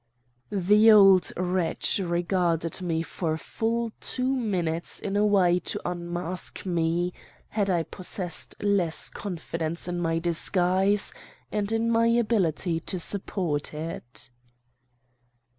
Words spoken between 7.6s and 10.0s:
I possessed less confidence in